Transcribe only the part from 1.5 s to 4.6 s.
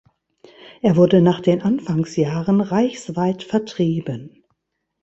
Anfangsjahren reichsweit vertrieben.